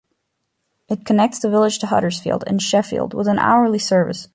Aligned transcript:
It 0.89 1.05
connects 1.05 1.37
the 1.37 1.49
village 1.51 1.77
to 1.77 1.85
Huddersfield 1.85 2.43
and 2.47 2.59
Sheffield 2.59 3.13
with 3.13 3.27
an 3.27 3.37
hourly 3.37 3.77
service. 3.77 4.27